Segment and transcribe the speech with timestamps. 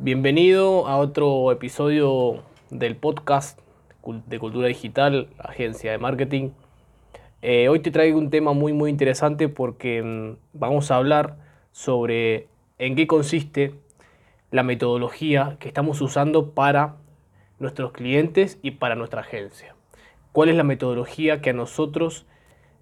[0.00, 3.58] Bienvenido a otro episodio del podcast
[4.28, 6.50] de Cultura Digital, agencia de marketing.
[7.42, 11.38] Eh, hoy te traigo un tema muy muy interesante porque mm, vamos a hablar
[11.72, 12.46] sobre
[12.78, 13.74] en qué consiste
[14.52, 16.94] la metodología que estamos usando para
[17.58, 19.74] nuestros clientes y para nuestra agencia.
[20.30, 22.24] ¿Cuál es la metodología que a nosotros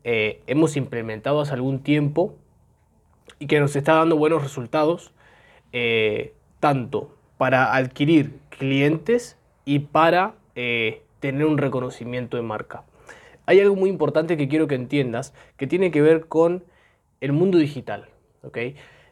[0.05, 2.35] eh, hemos implementado hace algún tiempo
[3.39, 5.15] y que nos está dando buenos resultados,
[5.73, 12.85] eh, tanto para adquirir clientes y para eh, tener un reconocimiento de marca.
[13.47, 16.65] Hay algo muy importante que quiero que entiendas que tiene que ver con
[17.21, 18.09] el mundo digital.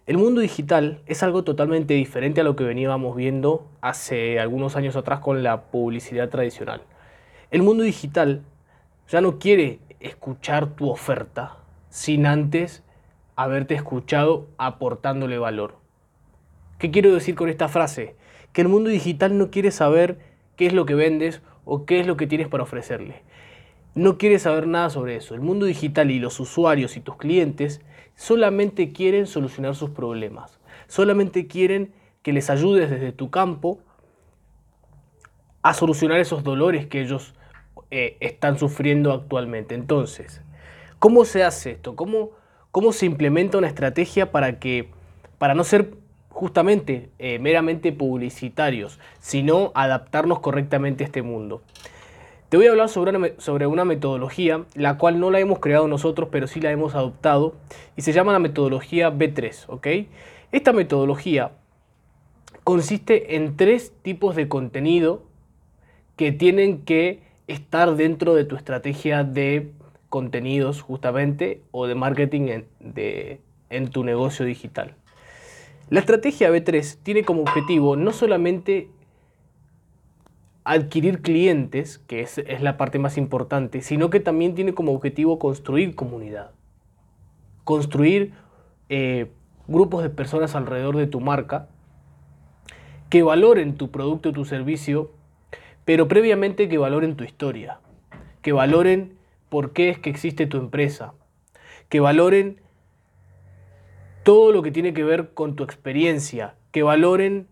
[0.06, 4.96] El mundo digital es algo totalmente diferente a lo que veníamos viendo hace algunos años
[4.96, 6.82] atrás con la publicidad tradicional.
[7.50, 8.42] El mundo digital
[9.08, 11.56] ya no quiere escuchar tu oferta
[11.88, 12.82] sin antes
[13.36, 15.83] haberte escuchado aportándole valor.
[16.84, 18.14] ¿Qué quiero decir con esta frase?
[18.52, 20.18] Que el mundo digital no quiere saber
[20.54, 23.22] qué es lo que vendes o qué es lo que tienes para ofrecerle.
[23.94, 25.34] No quiere saber nada sobre eso.
[25.34, 27.80] El mundo digital y los usuarios y tus clientes
[28.16, 30.60] solamente quieren solucionar sus problemas.
[30.86, 33.78] Solamente quieren que les ayudes desde tu campo
[35.62, 37.32] a solucionar esos dolores que ellos
[37.90, 39.74] eh, están sufriendo actualmente.
[39.74, 40.42] Entonces,
[40.98, 41.96] ¿cómo se hace esto?
[41.96, 42.32] ¿Cómo,
[42.72, 44.90] cómo se implementa una estrategia para que,
[45.38, 46.03] para no ser
[46.34, 51.62] justamente eh, meramente publicitarios, sino adaptarnos correctamente a este mundo?
[52.48, 55.88] Te voy a hablar sobre una, sobre una metodología, la cual no la hemos creado
[55.88, 57.54] nosotros, pero sí la hemos adoptado,
[57.96, 59.86] y se llama la metodología B3, ¿ok?
[60.52, 61.52] Esta metodología
[62.64, 65.22] consiste en tres tipos de contenido
[66.16, 69.72] que tienen que estar dentro de tu estrategia de
[70.08, 73.40] contenidos justamente o de marketing de,
[73.70, 74.94] en tu negocio digital.
[75.94, 78.90] La estrategia B3 tiene como objetivo no solamente
[80.64, 85.94] adquirir clientes, que es, la parte más importante, sino que también tiene como objetivo construir
[85.94, 86.50] comunidad,
[87.62, 88.32] construir
[88.88, 89.30] eh,
[89.68, 91.68] grupos de personas alrededor de tu marca
[93.08, 95.12] que valoren tu producto o tu servicio,
[95.84, 97.78] pero previamente que valoren tu historia,
[98.42, 99.16] que valoren
[99.48, 101.14] por qué es que existe tu empresa,
[101.88, 102.63] que valoren
[104.24, 107.46] todo lo que tiene que ver con tu experiencia, que valoren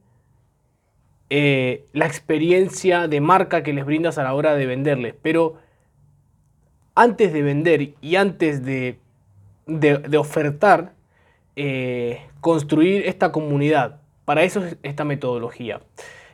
[1.31, 5.15] eh, la experiencia de marca que les brindas a la hora de venderles.
[5.23, 5.59] Pero
[6.95, 8.99] antes de vender y antes de,
[9.67, 10.93] de, ofertar,
[11.57, 14.01] eh, construir esta comunidad.
[14.25, 15.81] Para eso es esta metodología.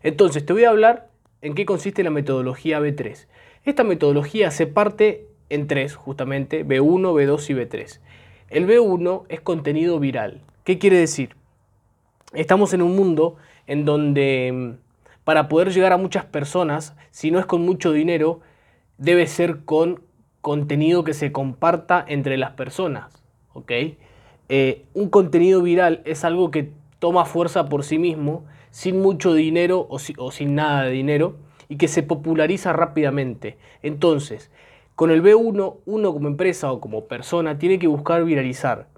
[0.02, 1.08] Entonces, te voy a hablar
[1.42, 3.26] en qué consiste la metodología B3.
[3.64, 8.00] Esta metodología se parte en tres, justamente, B1, B2 y B3.
[8.50, 10.40] El B1 es contenido viral.
[10.64, 11.36] ¿Qué quiere decir?
[12.32, 13.36] Estamos en un mundo
[13.66, 14.70] en donde mm,
[15.24, 18.40] para poder llegar a muchas personas, si no es con mucho dinero,
[18.96, 20.00] debe ser con
[20.40, 23.22] contenido que se comparta entre las personas.
[23.52, 23.70] ¿ok?
[24.48, 29.86] Eh, un contenido viral es algo que toma fuerza por sí mismo, sin mucho dinero
[29.90, 31.36] o, o sin nada de dinero,
[31.68, 33.58] y que se populariza rápidamente.
[33.82, 34.50] Entonces,
[34.98, 38.88] con el B1, uno como empresa o como persona tiene que buscar viralizar.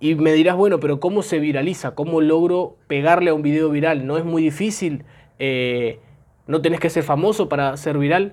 [0.00, 1.94] Y me dirás, bueno, pero ¿cómo se viraliza?
[1.94, 4.06] ¿Cómo logro pegarle a un video viral?
[4.06, 5.04] ¿No es muy difícil?
[5.38, 6.00] Eh,
[6.46, 8.32] ¿No tenés que ser famoso para ser viral?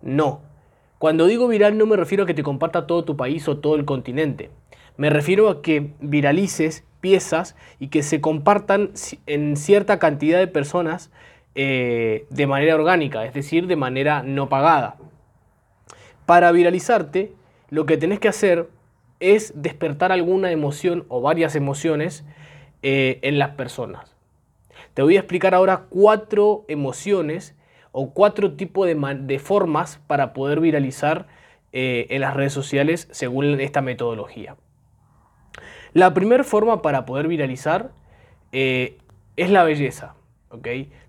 [0.00, 0.40] No.
[0.98, 3.74] Cuando digo viral no me refiero a que te comparta todo tu país o todo
[3.74, 4.50] el continente.
[4.96, 8.92] Me refiero a que viralices piezas y que se compartan
[9.26, 11.10] en cierta cantidad de personas
[11.56, 14.94] eh, de manera orgánica, es decir, de manera no pagada.
[16.28, 17.32] Para viralizarte,
[17.70, 18.68] lo que tenés que hacer
[19.18, 22.22] es despertar alguna emoción o varias emociones
[22.82, 24.14] eh, en las personas.
[24.92, 27.56] Te voy a explicar ahora cuatro emociones
[27.92, 31.28] o cuatro tipos de, formas para poder viralizar
[31.72, 34.56] eh, en las redes sociales según esta metodología.
[35.94, 37.92] La primera forma para poder viralizar
[38.52, 38.98] eh,
[39.36, 40.14] es la belleza.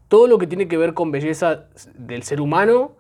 [0.08, 2.94] Todo lo que tiene que ver con belleza del ser humano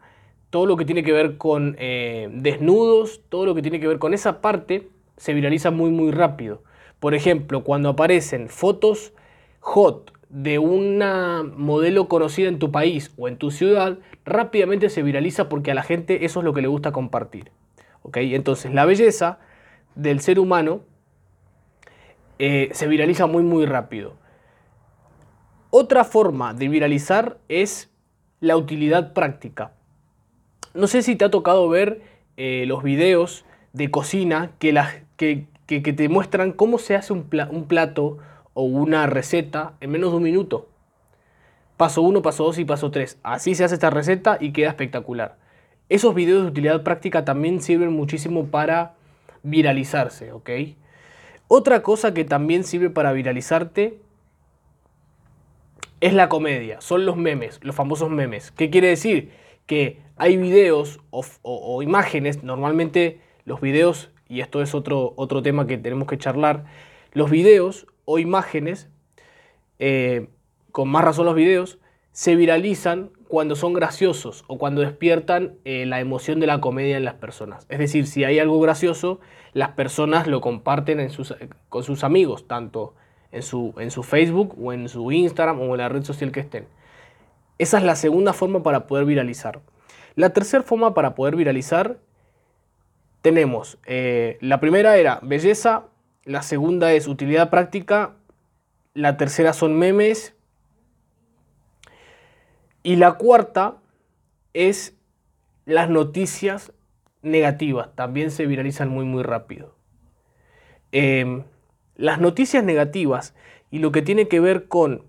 [0.50, 4.00] todo lo que tiene que ver con eh, desnudos, todo lo que tiene que ver
[4.00, 6.64] con esa parte, se viraliza muy muy rápido.
[7.00, 9.14] Por ejemplo, cuando aparecen fotos
[9.60, 15.50] hot de una modelo conocida en tu país o en tu ciudad, rápidamente se viraliza
[15.50, 17.52] porque a la gente eso es lo que le gusta compartir.
[18.14, 19.40] Entonces la belleza
[19.96, 20.82] del ser humano
[22.38, 24.16] eh, se viraliza muy muy rápido.
[25.72, 27.92] Otra forma de viralizar es
[28.40, 29.74] la utilidad práctica.
[30.74, 32.02] No sé si te ha tocado ver
[32.38, 34.74] eh, los videos de cocina que,
[35.18, 38.18] que, te muestran cómo se hace un, plato
[38.54, 40.68] o una receta en menos de un minuto.
[41.78, 43.20] paso 1, paso 2 y paso 3.
[43.24, 45.38] Así se hace esta receta y queda espectacular.
[45.90, 48.94] Esos videos de utilidad práctica también sirven muchísimo para
[49.44, 50.50] viralizarse, ¿ok?
[51.48, 54.00] Otra cosa que también sirve para viralizarte
[56.00, 58.52] es la comedia, son los memes, los famosos memes.
[58.52, 59.32] ¿Qué quiere decir?
[59.70, 65.78] Que hay videos o, imágenes, normalmente los videos, y esto es otro, otro tema que
[65.78, 66.66] tenemos que charlar,
[67.14, 68.90] los videos o imágenes,
[69.78, 70.28] eh,
[70.72, 71.78] con más razón los videos,
[72.14, 77.06] se viralizan cuando son graciosos o cuando despiertan eh, la emoción de la comedia en
[77.06, 77.68] las personas.
[77.70, 79.20] Es decir, si hay algo gracioso,
[79.54, 81.08] las personas lo comparten
[81.70, 82.96] con sus amigos, tanto
[83.32, 86.40] en su, en su Facebook o en su Instagram o en la red social que
[86.40, 86.66] estén.
[87.60, 89.62] Esa es la segunda forma para poder viralizar.
[90.16, 92.00] La tercera forma para poder viralizar
[93.22, 95.88] tenemos, eh, la primera era belleza,
[96.24, 98.16] la segunda es utilidad práctica,
[98.94, 100.36] la tercera son memes
[102.82, 103.76] y la cuarta
[104.54, 104.98] es
[105.66, 106.72] las noticias
[107.22, 107.94] negativas.
[107.96, 109.76] También se viralizan muy, muy rápido.
[110.94, 111.44] Em,
[111.96, 113.36] las noticias negativas
[113.70, 115.09] y lo que tiene que ver con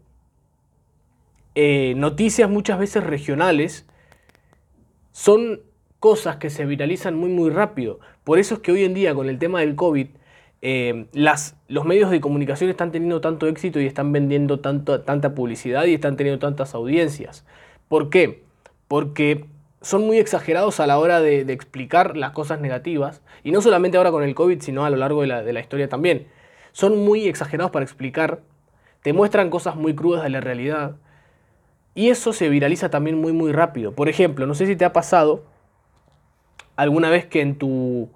[1.55, 3.87] eh, noticias muchas veces regionales
[5.13, 5.61] son
[5.99, 8.01] cosas que se viralizan muy, muy rápido.
[8.25, 10.09] Por eso es que hoy en día con el tema del COVID,
[10.63, 15.35] em, las, los medios de comunicación están teniendo tanto éxito y están vendiendo tanto, tanta
[15.35, 17.45] publicidad y están teniendo tantas audiencias.
[17.89, 18.45] ¿Por qué?
[18.89, 19.47] Porque
[19.83, 24.11] son muy exagerados a la hora de, explicar las cosas negativas, y no solamente ahora
[24.11, 26.27] con el COVID, sino a lo largo de la, historia también.
[26.73, 28.41] Son muy exagerados para explicar,
[29.03, 30.97] te muestran cosas muy crudas de la realidad,
[31.95, 33.93] y eso se viraliza también muy, muy rápido.
[33.93, 35.45] Por ejemplo, no sé si te ha pasado
[36.77, 38.11] alguna vez que en tu.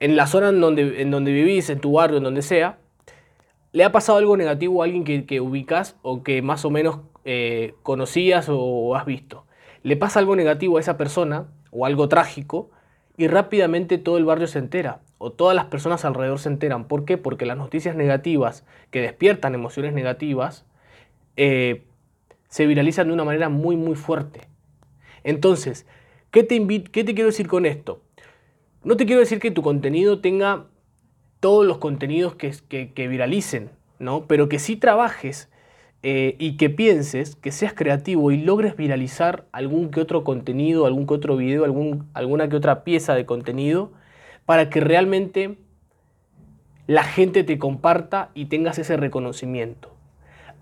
[0.00, 2.78] en la zona en donde, en donde vivís, en tu barrio, en donde sea,
[3.72, 7.00] le ha pasado algo negativo a alguien que, que ubicas o que más o menos
[7.24, 9.44] eh, conocías o has visto.
[9.82, 12.70] Le pasa algo negativo a esa persona o algo trágico
[13.16, 16.86] y rápidamente todo el barrio se entera o todas las personas alrededor se enteran.
[16.86, 17.18] ¿Por qué?
[17.18, 20.64] Porque las noticias negativas que despiertan emociones negativas
[21.36, 21.84] eh,
[22.48, 24.40] se viralizan de una manera muy muy fuerte.
[25.24, 25.86] Entonces,
[26.30, 28.02] ¿qué te, ¿qué te quiero decir con esto?
[28.84, 30.66] No te quiero decir que tu contenido tenga
[31.40, 34.26] todos los contenidos que, que, viralicen, ¿no?
[34.26, 35.50] Pero que sí trabajes
[36.02, 41.06] eh, y que pienses, que seas creativo y logres viralizar algún que otro contenido, algún
[41.06, 43.90] que otro video, algún, alguna que otra pieza de contenido,
[44.44, 45.58] para que realmente
[46.86, 49.92] la gente te comparta y tengas ese reconocimiento.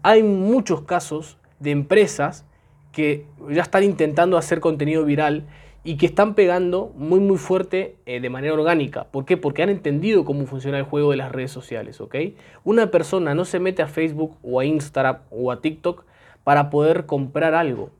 [0.02, 2.44] Hay muchos casos de empresas
[2.92, 5.46] que ya están intentando hacer contenido viral
[5.82, 9.04] y que están pegando muy muy fuerte eh, de manera orgánica.
[9.04, 9.36] ¿Por qué?
[9.36, 12.16] Porque han entendido cómo funciona el juego de las redes sociales, ¿ok?
[12.64, 16.04] Una persona no se mete a Facebook o a Instagram o a TikTok
[16.42, 17.90] para poder comprar algo.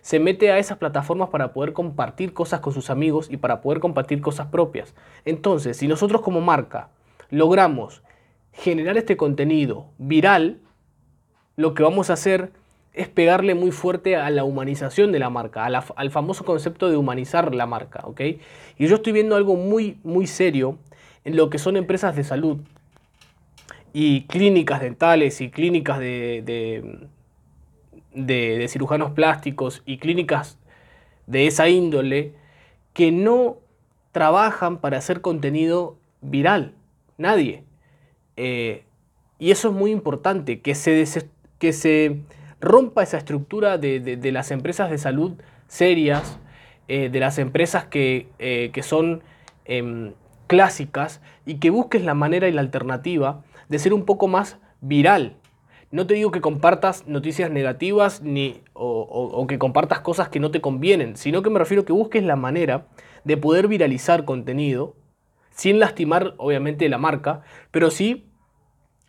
[0.00, 3.80] Se mete a esas plataformas para poder compartir cosas con sus amigos y para poder
[3.80, 4.94] compartir cosas propias.
[5.24, 6.88] Entonces, si nosotros como marca
[7.28, 8.02] logramos
[8.52, 10.60] generar este contenido viral,
[11.56, 12.52] lo que vamos a hacer
[12.96, 17.54] es pegarle muy fuerte a la humanización de la marca, al famoso concepto de humanizar
[17.54, 18.20] la marca, ¿ok?
[18.78, 20.78] Y yo estoy viendo algo muy, muy serio
[21.24, 22.58] en lo que son empresas de salud
[23.92, 26.42] y clínicas dentales y clínicas de,
[28.14, 30.58] de, cirujanos plásticos y clínicas
[31.26, 32.32] de esa índole
[32.94, 33.58] que no
[34.12, 36.72] trabajan para hacer contenido viral.
[37.18, 37.62] Nadie.
[38.38, 38.84] Eh,
[39.38, 41.04] y eso es muy importante, que se,
[41.58, 42.20] que se
[42.66, 45.32] rompa esa estructura de, las empresas de salud
[45.68, 46.38] serias,
[46.88, 49.22] eh, de las empresas que, eh, son
[49.64, 50.12] em,
[50.46, 55.36] clásicas y que busques la manera y la alternativa de ser un poco más viral.
[55.90, 60.60] No te digo que compartas noticias negativas ni, o, que compartas cosas que no te
[60.60, 62.86] convienen, sino que me refiero a que busques la manera
[63.24, 64.94] de poder viralizar contenido
[65.50, 68.25] sin lastimar obviamente la marca, pero sí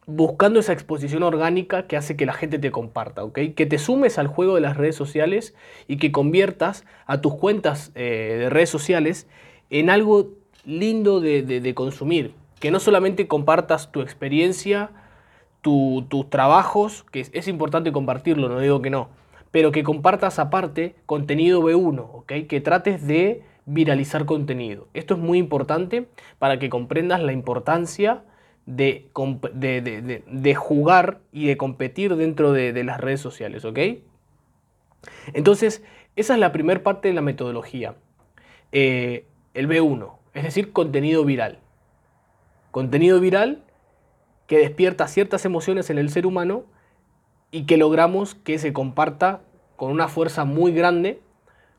[0.08, 3.40] buscando esa exposición orgánica que hace que la gente te comparta, ¿ok?
[3.56, 5.54] Que te sumes al juego de las redes sociales
[5.88, 9.28] y que conviertas a tus cuentas eh, de redes sociales
[9.70, 10.30] en algo
[10.66, 12.34] lindo de, consumir.
[12.60, 14.92] Que no solamente compartas tu experiencia,
[15.62, 19.10] tus trabajos, que es, importante compartirlo, no digo que no,
[19.52, 22.34] pero que compartas aparte contenido B1, ¿ok?
[22.48, 24.88] Que trates de viralizar contenido.
[24.94, 26.08] Esto es muy importante
[26.40, 28.24] para que comprendas la importancia
[28.68, 33.80] de, jugar y de competir dentro de, las redes sociales, ¿ok?
[35.34, 35.84] Entonces,
[36.16, 37.96] esa es la primera parte de la metodología.
[38.72, 41.60] Eh, el B1, es decir, contenido viral.
[42.72, 43.64] Contenido viral
[44.46, 46.66] que despierta ciertas emociones en el ser humano
[47.52, 49.42] y que logramos que se comparta
[49.78, 51.22] con una fuerza muy grande,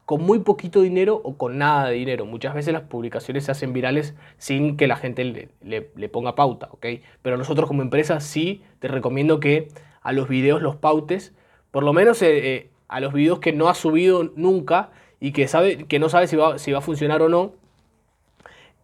[0.08, 2.24] con muy poquito dinero o con nada de dinero.
[2.24, 6.86] Muchas veces las publicaciones se hacen virales sin que la gente le, ponga pauta, ¿ok?
[7.20, 9.68] Pero nosotros como empresa sí te recomiendo que
[10.00, 11.34] a los videos los pautes,
[11.70, 14.88] por lo menos eh, eh, a los videos que no has subido nunca
[15.20, 17.52] y que, sabe, que no sabes si va, si va a funcionar o no,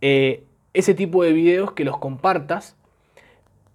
[0.03, 2.77] eh, ese tipo de videos que los compartas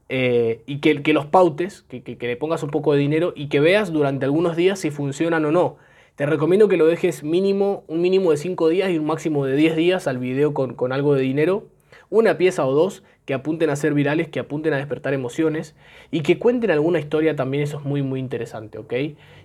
[0.08, 3.60] y que, que, los pautes, que, que, le pongas un poco de dinero y que
[3.60, 5.89] veas durante algunos días si funcionan o no.
[6.20, 9.56] Te recomiendo que lo dejes mínimo, un mínimo de 5 días y un máximo de
[9.56, 11.70] 10 días al video con, con algo de dinero.
[12.10, 15.78] Una pieza o dos que apunten a ser virales, que apunten a despertar emociones
[16.12, 18.94] y que cuenten alguna historia también, eso es muy muy interesante, ¿ok?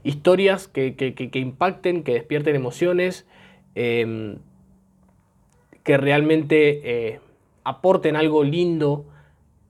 [0.02, 3.24] Historias que, que impacten, que despierten emociones,
[3.76, 4.38] em,
[5.84, 7.20] que realmente eh,
[7.62, 9.04] aporten algo lindo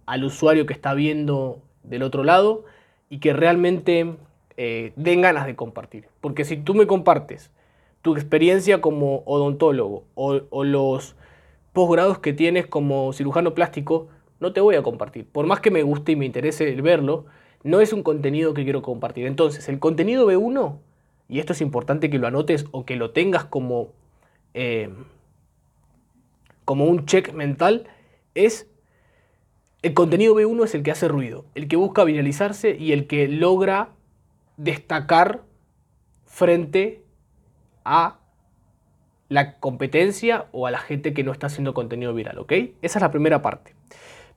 [0.07, 2.65] al usuario que está viendo del otro lado
[3.11, 4.17] y que realmente
[4.57, 6.09] eh, den ganas de compartir.
[6.21, 7.51] Porque si tú me compartes
[8.03, 11.17] tu experiencia como odontólogo o, los
[11.73, 14.09] posgrados que tienes como cirujano plástico,
[14.41, 15.27] no te voy a compartir.
[15.27, 17.27] Por más que me guste y me interese verlo,
[17.63, 19.27] no es un contenido que quiero compartir.
[19.27, 20.77] Entonces, el contenido B1,
[21.29, 23.89] y esto es importante que lo anotes o que lo tengas como,
[24.53, 24.91] eh,
[26.65, 27.89] como un check mental,
[28.35, 28.69] es
[29.85, 33.29] el contenido B1 es el que hace ruido, el que busca viralizarse y el que
[33.29, 33.91] logra
[34.57, 35.43] destacar
[36.25, 37.03] frente
[37.85, 38.19] a
[39.29, 42.53] la competencia o a la gente que no está haciendo contenido viral, ¿ok?
[42.83, 43.75] Esa es la primera parte.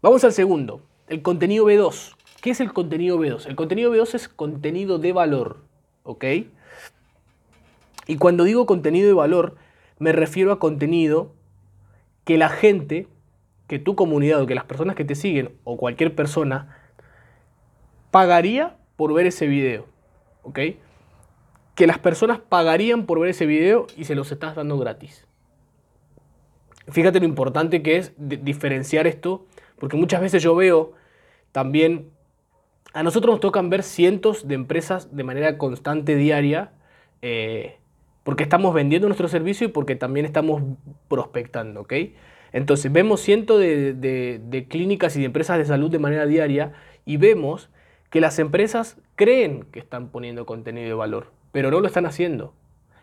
[0.02, 2.16] Vamos al segundo, el contenido B2.
[2.42, 3.48] ¿Qué es el contenido B2?
[3.48, 5.64] El contenido B2 es contenido de valor,
[6.04, 6.26] ¿ok?
[8.08, 9.56] Y cuando digo contenido de valor,
[10.00, 11.34] me refiero a contenido
[12.24, 13.08] que la gente
[13.68, 16.78] que tu comunidad o que las personas que te siguen o cualquier persona
[18.12, 19.86] pagaría por ver ese video.
[20.48, 20.60] ¿Ok?
[21.76, 25.28] Que las personas pagarían por ver ese video y se los estás dando gratis.
[26.88, 29.46] Fíjate lo importante que es diferenciar esto,
[29.78, 30.94] porque muchas veces yo veo
[31.52, 32.12] también,
[32.94, 36.72] a nosotros nos tocan ver cientos de empresas de manera constante, diaria,
[37.22, 37.78] eh,
[38.24, 40.62] porque estamos vendiendo nuestro servicio y porque también estamos
[41.10, 41.94] prospectando, ¿ok?
[42.54, 46.72] Entonces vemos cientos de, clínicas y de empresas de salud de manera diaria
[47.06, 47.70] y vemos
[48.10, 52.54] que las empresas creen que están poniendo contenido de valor, pero no lo están haciendo.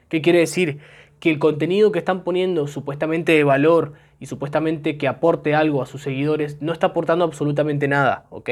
[0.09, 0.79] ¿Qué quiere decir?
[1.21, 5.87] Que el contenido que están poniendo supuestamente de valor y supuestamente que aporte algo a
[5.87, 8.51] sus seguidores no está aportando absolutamente nada, ¿ok?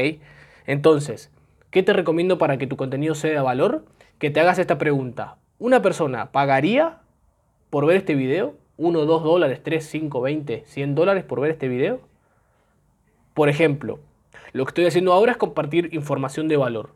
[0.67, 1.31] Entonces,
[1.71, 3.85] ¿qué te recomiendo para que tu contenido sea de valor?
[4.19, 5.37] Que te hagas esta pregunta.
[5.59, 6.99] ¿Una persona pagaría
[7.71, 8.57] por ver este video?
[8.77, 12.01] 1, 2 dólares, 3, 5, 20, 100 dólares por ver este video?
[13.35, 14.01] Por ejemplo,
[14.53, 16.91] lo que estoy haciendo ahora es compartir información de valor.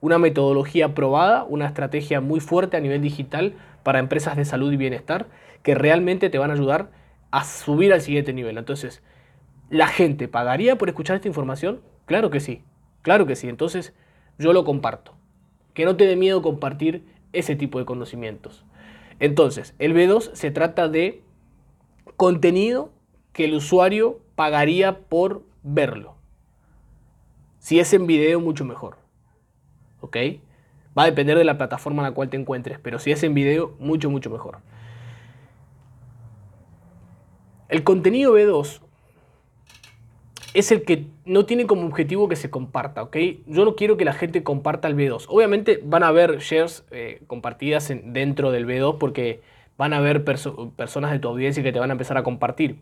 [0.00, 4.76] Una metodología probada, una estrategia muy fuerte a nivel digital para empresas de salud y
[4.76, 5.26] bienestar
[5.62, 6.90] que realmente te van a ayudar
[7.30, 8.58] a subir al siguiente nivel.
[8.58, 9.02] Entonces,
[9.70, 11.80] ¿la gente pagaría por escuchar esta información?
[12.06, 12.62] Claro que sí,
[13.02, 13.48] claro que sí.
[13.48, 13.94] Entonces,
[14.38, 15.14] yo lo comparto.
[15.72, 18.64] Que no te dé miedo compartir ese tipo de conocimientos.
[19.20, 21.22] Entonces, el B2 se trata de
[22.16, 22.92] contenido
[23.32, 26.13] que el usuario pagaría por verlo.
[27.64, 28.98] Si es en video, mucho mejor.
[30.02, 30.18] ¿Ok?
[30.96, 33.32] Va a depender de la plataforma en la cual te encuentres, pero si es en
[33.32, 34.58] video, mucho, mucho mejor.
[37.70, 38.80] El contenido B2
[40.52, 43.16] es el que no tiene como objetivo que se comparta, ¿ok?
[43.46, 45.24] Yo no quiero que la gente comparta el B2.
[45.28, 49.40] Obviamente van a haber shares eh, compartidas dentro del B2 porque
[49.78, 52.76] van a haber personas de tu audiencia que te van a empezar a compartir.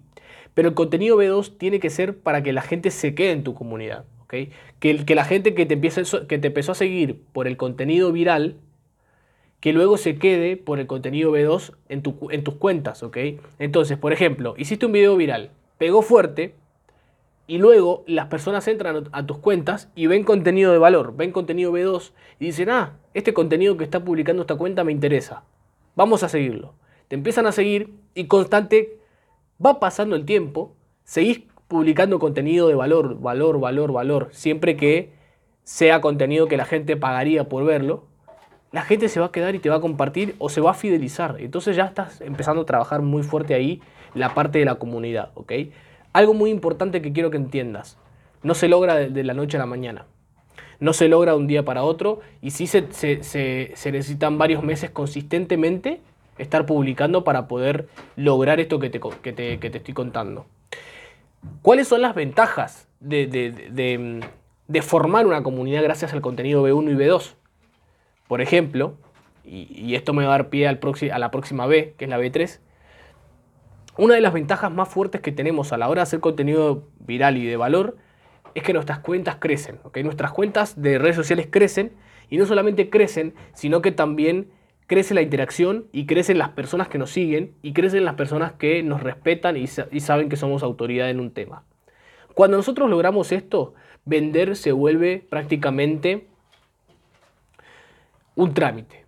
[0.55, 3.55] Pero el contenido B2 tiene que ser para que la gente se quede en tu
[3.55, 4.07] comunidad,
[4.81, 8.57] Que, la gente que te, empiece, que te empezó a seguir por el contenido viral,
[9.61, 13.19] que luego se quede por el contenido B2 en, en tus cuentas, ¿ok?
[13.59, 16.55] Entonces, por ejemplo, hiciste un video viral, pegó fuerte,
[17.47, 21.73] y luego las personas entran a tus cuentas y ven contenido de valor, ven contenido
[21.73, 25.45] B2 y dicen, ah, este contenido que está publicando esta cuenta me interesa.
[25.95, 26.75] Vamos a seguirlo.
[27.09, 28.99] Te empiezan a seguir y constante
[29.65, 30.75] va pasando el tiempo,
[31.05, 31.43] seguís
[31.73, 35.11] publicando contenido de valor, valor, valor, valor, siempre que
[35.65, 38.05] sea contenido que la gente pagaría por verlo,
[38.73, 40.75] la gente se va a quedar y te va a compartir o se va a
[40.75, 41.37] fidelizar.
[41.41, 43.83] Entonces ya estás empezando a trabajar muy fuerte ahí
[44.15, 45.53] la parte de la comunidad, ¿ok?
[46.13, 47.99] Algo muy importante que quiero que entiendas.
[48.43, 50.07] No se logra de, la noche a la mañana.
[50.81, 56.01] No se logra de un día para otro y sí se, necesitan varios meses consistentemente
[56.39, 58.99] estar publicando para poder lograr esto que te,
[59.33, 60.47] te, estoy contando.
[61.63, 64.23] ¿Cuáles son las ventajas de,
[64.83, 67.35] formar una comunidad gracias al contenido B1 y B2?
[68.29, 68.95] Por ejemplo,
[69.45, 70.81] y, esto me va a dar pie al
[71.13, 72.61] a la próxima B, que es la B3,
[73.97, 77.37] una de las ventajas más fuertes que tenemos a la hora de hacer contenido viral
[77.37, 77.99] y de valor
[78.55, 79.81] es que nuestras cuentas crecen.
[80.03, 81.93] Nuestras cuentas de redes sociales crecen
[82.31, 84.51] y no solamente crecen, sino que también
[84.93, 88.83] crece la interacción y crecen las personas que nos siguen y crecen las personas que
[88.83, 91.65] nos respetan y, saben que somos autoridad en un tema.
[92.35, 93.73] Cuando nosotros logramos esto,
[94.05, 96.27] vender se vuelve prácticamente
[98.35, 99.07] un trámite.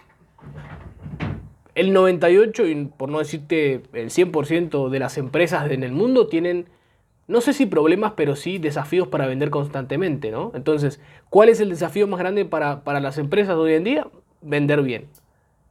[1.74, 6.66] El 98, y por no decirte el 100% de las empresas en el mundo tienen,
[7.28, 10.50] no sé si problemas, pero sí desafíos para vender constantemente, ¿no?
[10.54, 10.98] Entonces,
[11.28, 14.06] ¿cuál es el desafío más grande para, las empresas hoy en día?
[14.40, 15.08] Vender bien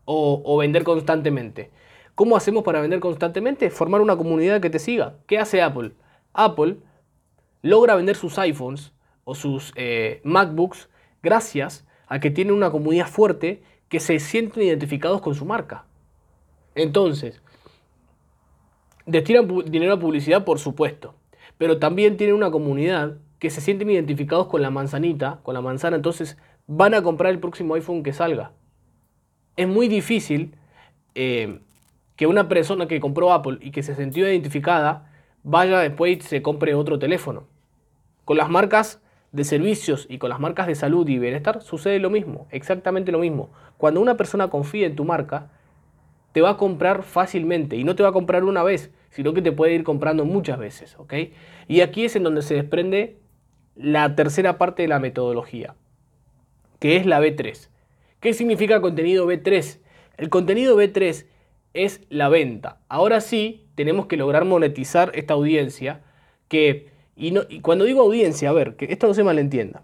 [0.06, 1.72] o, vender constantemente.
[2.16, 3.70] ¿Cómo hacemos para vender constantemente?
[3.70, 5.16] Formar una comunidad que te siga.
[5.26, 5.94] ¿Qué hace Apple?
[6.34, 6.78] Apple
[7.62, 8.92] logra vender sus iPhones
[9.24, 10.90] o sus eh, MacBooks
[11.22, 15.86] gracias a que tienen una comunidad fuerte que se sienten identificados con su marca.
[16.76, 17.42] Entonces,
[19.06, 21.16] destinan dinero a publicidad, por supuesto,
[21.58, 25.96] pero también tienen una comunidad que se sienten identificados con la manzanita, con la manzana,
[25.96, 28.54] entonces van a comprar el próximo iPhone que salga.
[29.56, 30.56] Es muy difícil
[31.16, 31.60] eh,
[32.16, 35.12] que una persona que compró Apple y que se sintió identificada
[35.44, 37.46] vaya después y se compre otro teléfono.
[38.26, 42.10] Con las marcas de servicios y con las marcas de salud y bienestar sucede lo
[42.10, 43.50] mismo, exactamente lo mismo.
[43.78, 45.50] Cuando una persona confía en tu marca,
[46.32, 49.42] te va a comprar fácilmente y no te va a comprar una vez, sino que
[49.42, 50.98] te puede ir comprando muchas veces.
[51.68, 53.20] Y aquí es en donde se desprende
[53.76, 55.76] la tercera parte de la metodología,
[56.80, 57.70] que es la B3.
[58.24, 59.80] ¿Qué significa contenido B3?
[60.16, 61.26] El contenido B3
[61.74, 62.80] es la venta.
[62.88, 66.00] Ahora sí, tenemos que lograr monetizar esta audiencia
[66.48, 66.88] que
[67.18, 69.84] y, cuando digo audiencia, a ver, que esto no se malentienda.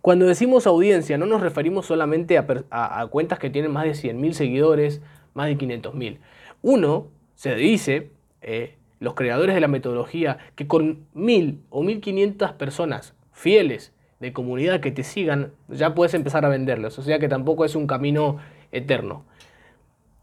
[0.00, 5.00] Cuando decimos audiencia, no nos referimos solamente a, cuentas que tienen más de 100.000 seguidores,
[5.32, 6.18] más de 500.000.
[6.62, 13.14] Uno se dice, eh, los creadores de la metodología, que con 1.000 o 1.500 personas
[13.30, 16.98] fieles de comunidad que te sigan, ya puedes empezar a venderlos.
[16.98, 18.38] O sea que tampoco es un camino
[18.72, 19.24] eterno.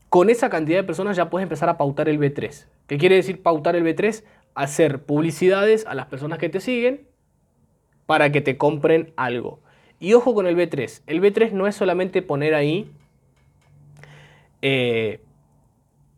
[0.09, 2.65] Con esa cantidad de personas ya puedes empezar a pautar el B3.
[2.87, 4.23] ¿Qué quiere decir pautar el B3?
[4.55, 7.07] hacer publicidades a las personas que te siguen
[8.05, 9.61] para que te compren algo.
[9.99, 11.01] Y ojo con el B3.
[11.07, 12.91] El B3 no es solamente poner ahí
[14.61, 15.21] eh,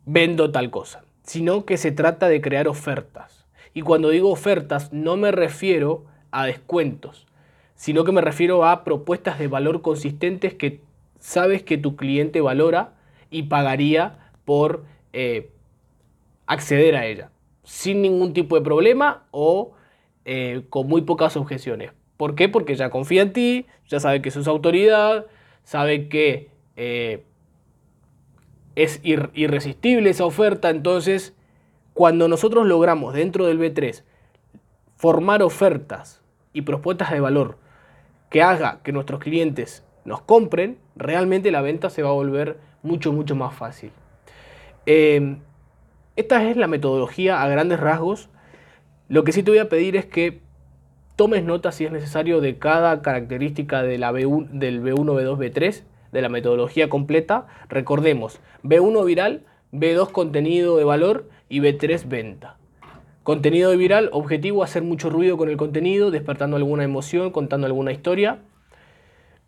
[0.06, 3.46] vendo tal cosa, sino que se trata de crear ofertas.
[3.74, 7.28] Y cuando digo ofertas no me refiero a descuentos,
[7.76, 10.82] sino que me refiero a propuestas de valor consistentes que
[11.20, 12.94] sabes que tu cliente valora
[13.30, 15.50] y pagaría por eh,
[16.46, 17.32] acceder a ella
[17.64, 19.74] sin ningún tipo de problema o
[20.24, 21.92] eh, con muy pocas objeciones.
[22.18, 22.48] ¿Por qué?
[22.48, 25.26] Porque ya confía en ti, ya sabe que sos autoridad,
[25.64, 27.24] sabe que eh,
[28.76, 30.70] es irresistible esa oferta.
[30.70, 31.34] Entonces,
[31.94, 34.04] cuando nosotros logramos dentro del B3
[34.96, 36.22] formar ofertas
[36.54, 37.58] y propuestas de valor
[38.30, 43.12] que haga que nuestros clientes nos compren, realmente la venta se va a volver mucho,
[43.12, 43.92] mucho más fácil.
[44.86, 45.38] Eh,
[46.16, 48.30] esta es la metodología a grandes rasgos.
[49.10, 50.40] Lo que sí te voy a pedir es que
[51.16, 55.84] tomes nota si es necesario de cada característica de la B1, del B1, B2, B3,
[56.12, 57.48] de la metodología completa.
[57.68, 62.58] Recordemos, B1 viral, B2 contenido de valor y B3 venta.
[63.26, 68.38] Contenido viral, objetivo hacer mucho ruido con el contenido, despertando alguna emoción, contando alguna historia.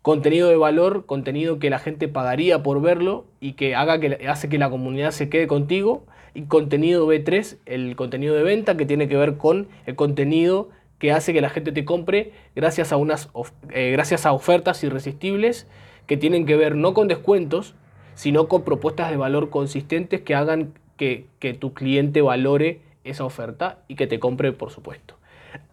[0.02, 4.48] Contenido de valor, contenido que la gente pagaría por verlo y que, haga que hace
[4.48, 6.02] que la comunidad se quede contigo
[6.34, 11.12] y contenido B3, el contenido de venta que tiene que ver con el contenido que
[11.12, 13.30] hace que la gente te compre gracias a, unas,
[13.70, 15.68] eh, gracias a ofertas irresistibles
[16.08, 17.76] que tienen que ver no con descuentos,
[18.16, 23.78] sino con propuestas de valor consistentes que hagan que, que tu cliente valore esa oferta
[23.88, 25.16] y que te compre, por supuesto.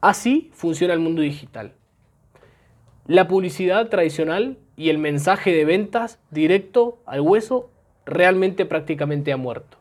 [0.02, 1.74] Así funciona el mundo digital.
[3.08, 7.70] La publicidad tradicional y el mensaje de ventas directo al hueso
[8.06, 9.78] realmente prácticamente ha muerto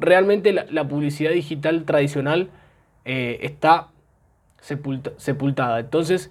[0.00, 2.48] realmente la, publicidad digital tradicional
[3.04, 3.88] eh, está
[4.60, 5.78] sepultada.
[5.78, 6.30] Entonces,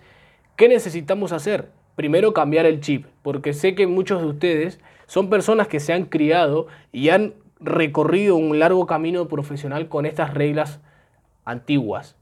[0.56, 1.70] ¿qué necesitamos hacer?
[1.96, 6.06] Primero cambiar el chip, porque sé que muchos de ustedes son personas que se han
[6.06, 10.80] criado y han recorrido un largo camino profesional con estas reglas
[11.46, 12.16] antiguas.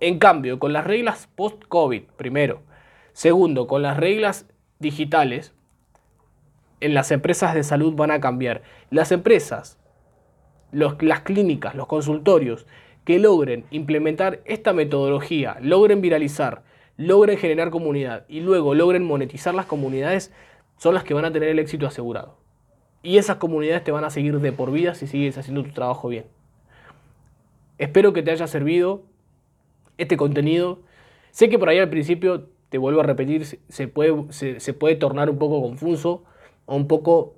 [0.00, 2.62] En cambio, con las reglas post-COVID, primero.
[3.12, 4.46] Segundo, con las reglas
[4.78, 5.52] digitales,
[6.80, 8.62] en las empresas de salud van a cambiar.
[8.90, 9.78] Las empresas
[10.72, 12.66] las clínicas, los consultorios
[13.04, 16.62] que logren implementar esta metodología, logren viralizar,
[16.96, 20.32] logren generar comunidad y luego logren monetizar las comunidades,
[20.76, 22.39] son las que van a tener el éxito asegurado.
[23.02, 26.08] Y esas comunidades te van a seguir de por vida si sigues haciendo tu trabajo
[26.08, 26.26] bien.
[27.78, 29.02] Espero que te haya servido
[29.96, 30.80] este contenido.
[31.30, 35.30] Sé que por ahí al principio, te vuelvo a repetir, se puede, se, puede tornar
[35.30, 36.22] un poco confuso
[36.66, 37.34] o un poco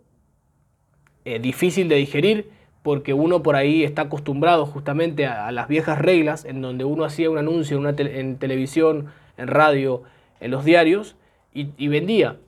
[1.25, 2.51] eh, difícil de digerir
[2.83, 7.31] porque uno por ahí está acostumbrado justamente a, las viejas reglas en donde uno hacía
[7.31, 10.03] un anuncio en, una en televisión, en radio,
[10.41, 11.17] en los diarios
[11.55, 12.39] y, vendía.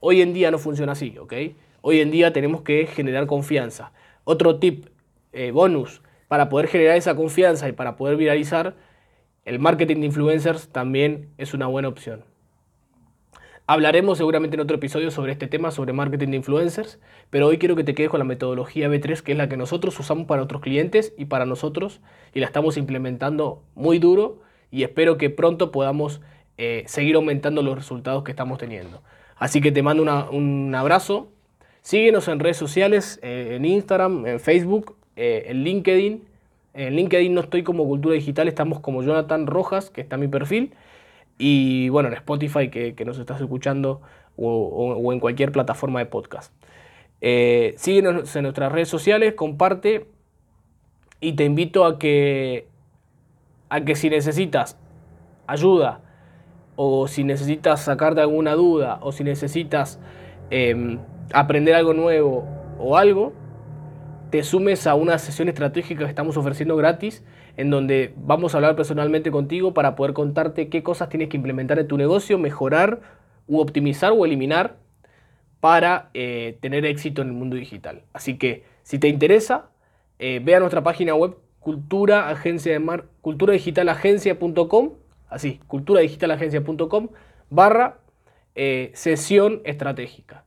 [0.00, 1.32] Hoy en día no funciona así, ¿ok?
[1.82, 3.92] Hoy en día tenemos que generar confianza.
[4.24, 4.86] Otro tip,
[5.32, 8.76] eh, bonus, para poder generar esa confianza y para poder viralizar,
[9.44, 12.24] el marketing de influencers también es una buena opción.
[13.66, 16.98] Hablaremos seguramente en otro episodio sobre este tema, sobre marketing de influencers,
[17.30, 19.98] pero hoy quiero que te quedes con la metodología B3, que es la que nosotros
[19.98, 22.00] usamos para otros clientes y para nosotros,
[22.34, 24.40] y la estamos implementando muy duro
[24.70, 26.20] y espero que pronto podamos
[26.58, 29.02] eh, seguir aumentando los resultados que estamos teniendo.
[29.36, 31.30] Así que te mando un abrazo,
[31.82, 36.24] síguenos en redes sociales, eh, en Instagram, en Facebook, eh, en LinkedIn.
[36.74, 40.74] En LinkedIn no estoy como Cultura Digital, estamos como Jonathan Rojas, que está mi perfil.
[41.38, 44.02] Y bueno, en Spotify, que, nos estás escuchando,
[44.36, 46.52] o, en cualquier plataforma de podcast.
[47.20, 50.06] Eh, síguenos en nuestras redes sociales, comparte
[51.20, 52.66] y te invito a que,
[53.68, 54.78] a que si necesitas
[55.46, 56.00] ayuda
[56.76, 60.00] o si necesitas sacarte alguna duda o si necesitas
[60.48, 60.98] em,
[61.32, 62.46] aprender algo nuevo
[62.78, 63.32] o algo,
[64.30, 67.24] te sumes a una sesión estratégica que estamos ofreciendo gratis,
[67.56, 71.78] en donde vamos a hablar personalmente contigo para poder contarte qué cosas tienes que implementar
[71.78, 73.00] en tu negocio, mejorar
[73.48, 74.76] u optimizar o eliminar
[75.58, 78.02] para eh, tener éxito en el mundo digital.
[78.12, 79.70] Así que si te interesa,
[80.18, 84.92] eh, ve a nuestra página web cultura, agencia de mar, culturadigitalagencia.com,
[85.28, 87.08] así, culturadigitalagencia.com
[87.50, 87.98] barra
[88.54, 90.44] eh, sesión estratégica.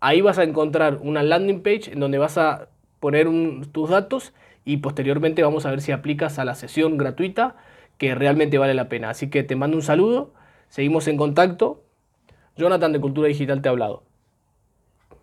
[0.00, 2.68] Ahí vas a encontrar una landing page en donde vas a
[3.00, 3.28] poner
[3.72, 4.32] tus datos
[4.64, 7.56] y posteriormente vamos a ver si aplicas a la sesión gratuita
[7.98, 9.10] que realmente vale la pena.
[9.10, 10.32] Así que te mando un saludo,
[10.68, 11.82] seguimos en contacto.
[12.56, 14.05] Jonathan de Cultura Digital te ha hablado.